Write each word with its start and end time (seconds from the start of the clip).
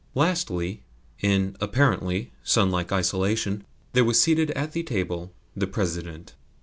Lastly, 0.15 0.81
in 1.19 1.55
(apparently) 1.61 2.31
sunlike 2.43 2.91
isolation, 2.91 3.63
there 3.93 4.03
was 4.03 4.19
seated 4.19 4.49
at 4.55 4.71
the 4.71 4.81
table 4.81 5.31
the 5.55 5.67
President. 5.67 6.33